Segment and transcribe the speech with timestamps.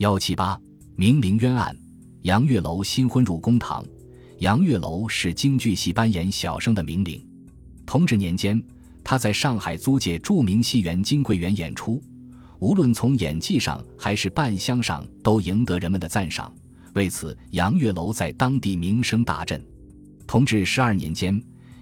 [0.00, 0.58] 幺七八
[0.96, 1.76] 明陵冤案，
[2.22, 3.84] 杨月楼新婚入公堂。
[4.38, 7.22] 杨月楼是京剧戏班演小生的名伶。
[7.84, 8.62] 同治年间，
[9.04, 12.02] 他在上海租界著名戏园金桂园演出，
[12.60, 16.50] 无论从演技上还是扮相上，都赢得人们的赞赏。
[16.94, 19.62] 为此，杨月楼在当地名声大振。
[20.26, 21.38] 同治十二年间，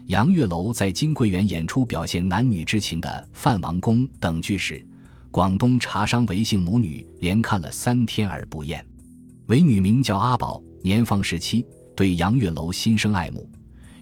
[0.07, 4.85] 杨月楼在金桂园演出表现男女之情的《范王宫》等剧时。
[5.31, 8.85] 广东茶商韦姓母女连看了三天而不厌。
[9.47, 11.65] 韦女名叫阿宝，年方十七，
[11.95, 13.49] 对杨月楼心生爱慕，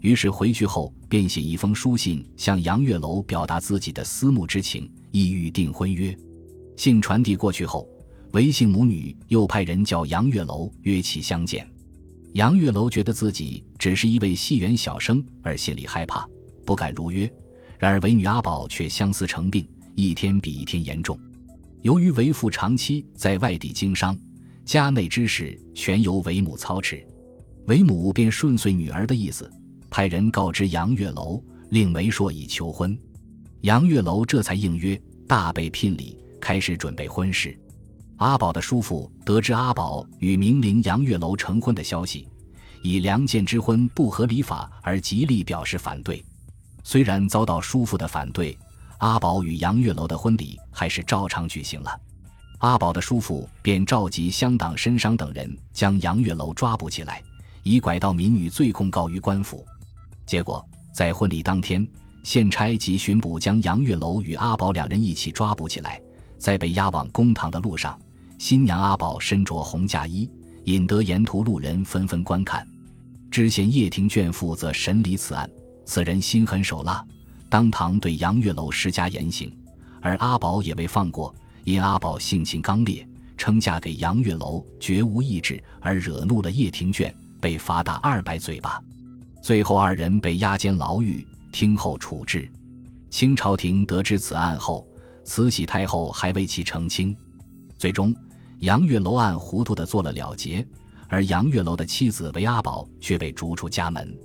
[0.00, 6.16] 于是回去后便写一封书信向杨月楼表达自己的思慕之情，意欲订婚约。
[6.76, 7.88] 信传递过去后，
[8.32, 11.68] 韦姓母女又派人叫杨月楼约其相见。
[12.34, 16.28] 杨月楼觉得自己只是一位戏园小生，而心里害怕，
[16.64, 17.30] 不敢如约。
[17.78, 19.66] 然而韦女阿宝却相思成病。
[19.96, 21.18] 一天比一天严重，
[21.80, 24.14] 由于为父长期在外地经商，
[24.62, 27.02] 家内之事全由为母操持，
[27.66, 29.50] 为母便顺遂女儿的意思，
[29.88, 32.96] 派人告知杨月楼，令媒妁已求婚。
[33.62, 37.58] 杨月楼这才应约，大备聘礼，开始准备婚事。
[38.18, 42.28] 阿宝的叔父得知阿宝与名伶杨月楼成婚的消息，
[42.82, 46.22] 以良贱之婚不合礼法而极力表示反对。
[46.84, 48.54] 虽然遭到叔父的反对。
[48.98, 52.00] 阿宝与杨月楼的婚礼还是照常举行了。
[52.58, 57.22] 阿宝的叔父便召集乡党绅商等人，将杨月楼抓捕起来，
[57.62, 59.64] 以拐盗民女罪控告于官府。
[60.24, 61.86] 结果在婚礼当天，
[62.22, 66.00] 县差及巡捕将杨月楼与阿宝两人一起抓捕起来。
[66.38, 67.98] 在被押往公堂的路上，
[68.38, 70.30] 新娘阿宝身着红嫁衣，
[70.64, 72.66] 引得沿途路人纷纷观看。
[73.30, 75.48] 知县叶廷卷负责审理此案，
[75.84, 77.04] 此人心狠手辣。
[77.48, 79.52] 当堂对杨月楼施加严刑，
[80.00, 81.34] 而阿宝也未放过。
[81.64, 83.04] 因阿宝性情刚烈，
[83.36, 88.80] 称嫁给杨月楼绝无意志，而惹怒了叶廷卷，被罚打二百嘴巴。
[89.42, 92.48] 最后二人被押监牢狱，听候处置。
[93.10, 94.86] 清朝廷得知此案后，
[95.24, 97.16] 慈禧太后还为其澄清。
[97.76, 98.14] 最终，
[98.60, 100.64] 杨月楼案糊涂的做了了结，
[101.08, 104.16] 而杨月楼的妻子韦阿宝却被逐出家门。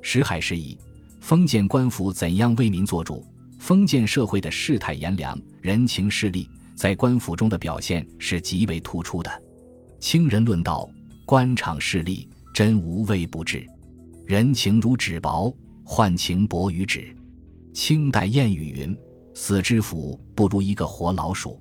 [0.00, 0.78] 时海时移。
[1.20, 3.24] 封建官府怎样为民做主？
[3.58, 9.42] 封建社会的世态炎凉、人情势利，在官府中的表现是极为突出的。
[9.98, 10.88] 清人论道：
[11.26, 13.66] 官场势利，真无微不至；
[14.26, 15.52] 人情如纸薄，
[15.84, 17.14] 换情薄于纸。
[17.74, 18.96] 清代谚语云
[19.34, 21.60] ：“死知府不如一个活老鼠”，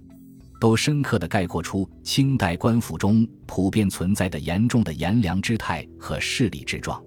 [0.62, 7.03] 都深刻地概括出清代官府中普遍存在的严重的炎凉之态和势利之状。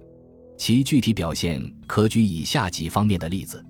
[0.61, 3.65] 其具体表现可举以下几方面的例子：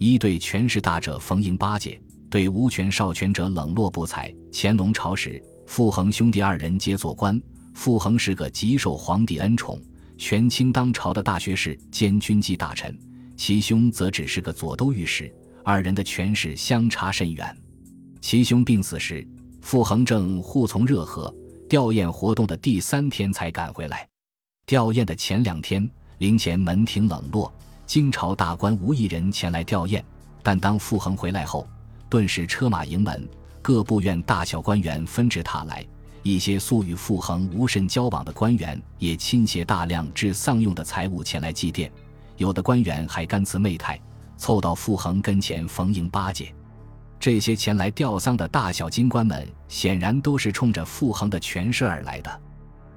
[0.00, 1.96] 一对权势大者逢迎巴结，
[2.28, 4.34] 对无权少权者冷落不睬。
[4.52, 7.40] 乾隆朝时，傅恒兄弟二人皆做官，
[7.74, 9.80] 傅恒是个极受皇帝恩宠、
[10.18, 12.98] 权倾当朝的大学士兼军机大臣，
[13.36, 17.56] 其兄则只是个左都御史，二人的权势相差甚远。
[18.20, 19.24] 其兄病死时，
[19.60, 21.32] 傅恒正护从热河
[21.68, 24.08] 吊唁活动的第三天才赶回来，
[24.66, 25.88] 吊唁的前两天。
[26.18, 27.52] 陵前门庭冷落，
[27.86, 30.02] 京朝大官无一人前来吊唁。
[30.42, 31.66] 但当傅恒回来后，
[32.08, 33.28] 顿时车马盈门，
[33.62, 35.84] 各部院大小官员纷至沓来。
[36.22, 41.90] 一些素与傅恒无甚交往的官员也倾携大量治丧用的财物前来祭奠，
[42.38, 44.00] 有的官员还干辞媚态，
[44.38, 46.54] 凑到傅恒跟前逢迎巴结。
[47.20, 52.40] 这些前来吊丧的大小京官们，显然都是冲着傅恒的权势而来的。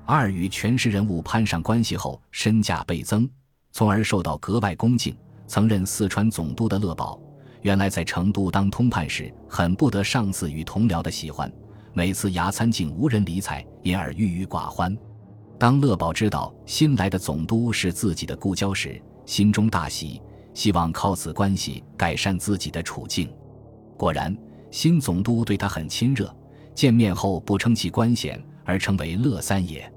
[0.08, 3.30] 二与权势人物攀上关系后，身价倍增，
[3.74, 5.14] 从而受到格外恭敬。
[5.48, 7.20] 曾任四川总督的乐宝，
[7.62, 11.52] 原来在成都当通判时，很不得上司与同僚的喜欢，
[11.92, 14.98] 每次牙餐竟无人理睬，因而郁郁寡欢。
[15.60, 20.22] 当乐宝知道新来的总督是自己的故交时，心中大喜，
[20.54, 23.30] 希望靠此关系改善自己的处境。
[23.98, 24.34] 果然，
[24.72, 26.34] 新总督对他很亲热，
[26.74, 29.90] 见面后不称其官衔，而称为乐三爷。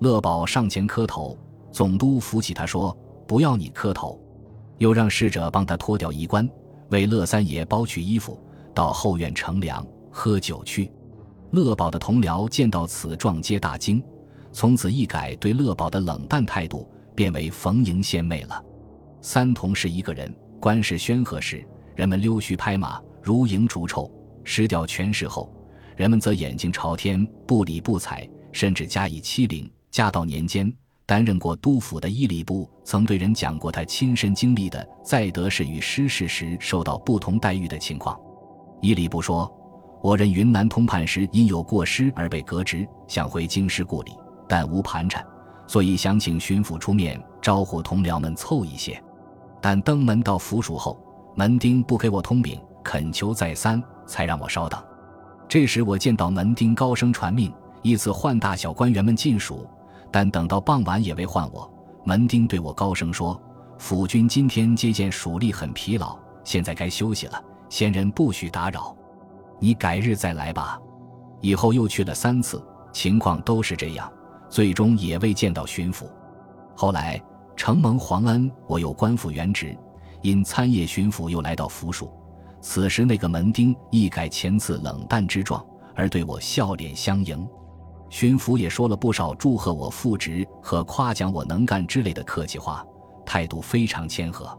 [0.00, 1.38] 乐宝上前磕头，
[1.72, 2.96] 总督扶起他说
[3.26, 4.20] ：“不要你磕头。”
[4.78, 6.46] 又让侍者帮他脱掉衣冠，
[6.90, 8.38] 为乐三爷包去衣服，
[8.74, 10.92] 到后院乘凉喝酒去。
[11.50, 14.04] 乐宝的同僚见到此状，皆大惊，
[14.52, 18.62] 从此一改对乐宝的冷淡态度，变为逢迎献媚了。
[19.22, 24.10] 三同是一个人，官事宣和时，人们溜须拍马，如蝇逐臭；
[24.44, 25.50] 失掉权势后，
[25.96, 29.70] 人们则眼睛朝天，不理不睬，甚至加以欺凌。
[29.96, 30.70] 嘉道年间，
[31.06, 38.14] 担任过督府的伊礼部曾对人讲过他亲身经历的在得势与失势时受到不同待遇的情况。
[38.82, 39.50] 伊礼部说
[40.04, 44.12] ：“我任云南通判时，因有过失而被革职，想回京师故里，
[44.46, 45.24] 但无盘缠，
[45.66, 49.02] 所以想请巡抚出面招呼同僚们凑一些。
[49.62, 51.00] 但登门到府署后，
[51.34, 54.78] 门丁不给我通禀，恳求再三，才让我稍等。
[55.48, 57.50] 这时我见到门丁高声传命，
[57.80, 59.66] 依次唤大小官员们进署，
[60.16, 61.70] 但等到傍晚也未唤我。
[62.02, 63.38] 门丁对我高声说
[63.76, 68.96] ：“府君今天接见蜀吏很疲劳，现在该休息了，先人不许打扰。
[69.60, 70.80] 你改日再来吧。”
[71.42, 74.10] 以后又去了三次，情况都是这样，
[74.48, 76.06] 最终也未见到巡抚。
[76.74, 77.22] 后来
[77.54, 79.76] 承蒙皇恩，我又官复原职，
[80.22, 82.10] 因参谒巡抚又来到府署。
[82.62, 85.62] 此时，那个门丁一改前次冷淡之状，
[85.94, 87.46] 而对我笑脸相迎。
[88.08, 92.84] 巡抚也说了不少祝贺我复职和夸奖我能干之类的客气话，
[93.24, 94.58] 态度非常谦和。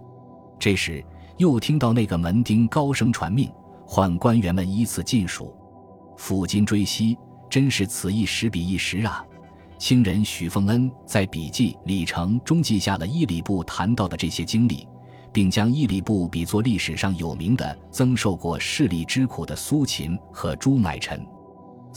[0.60, 1.04] 这时，
[1.38, 3.52] 又听到那个门丁高声传命，
[3.86, 5.56] 唤官员们依次进署。
[6.18, 7.18] 抚今追昔，
[7.50, 9.24] 真是此一时彼一时啊！
[9.78, 14.88] 清人许凤恩在笔记《里程》中记下了伊礼部谈到的这些经历。
[15.38, 21.24] 并将伊礼部比作历史上有名的曾受过势力之苦的苏秦和朱买臣，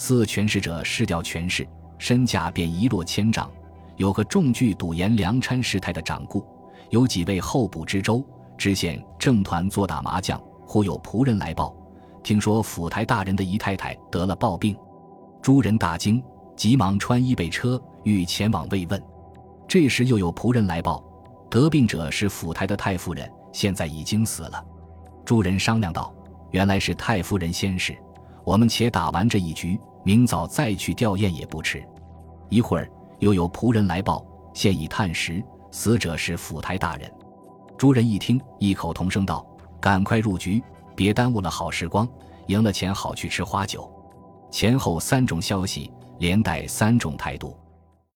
[0.02, 1.68] 四权势者失掉权势，
[1.98, 3.50] 身价便一落千丈。
[3.96, 6.42] 有个重据赌盐粮掺事态的掌故，
[6.88, 8.24] 有几位候补知州、
[8.56, 11.76] 知县正团坐打麻将，忽有仆人来报，
[12.22, 14.74] 听说府台大人的姨太太得了暴病，
[15.42, 16.24] 诸人大惊，
[16.56, 19.00] 急忙穿衣备车，欲前往慰问。
[19.68, 21.04] 这时又有仆人来报。
[21.50, 24.64] 得病者是府台的太夫人，现在已经死了。
[25.26, 26.10] 诸人商量道
[26.52, 27.94] ：“原来是太夫人先逝，
[28.44, 31.86] 我们且打完这一局，明早再去吊唁也不迟。”
[32.48, 37.10] 一会儿又有仆人来报，现已探实，死者是府台大人。
[37.78, 39.46] 诸人一听，异口同声道
[39.80, 40.62] ：“赶快入局，
[40.96, 42.08] 别耽误了好时光。
[42.46, 43.88] 赢了钱好去吃花酒。”
[44.50, 47.56] 前后三种消息，连带三种态度。